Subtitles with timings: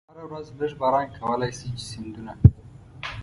[0.09, 2.33] هره ورځ لږ باران کولای شي چې سیندونه.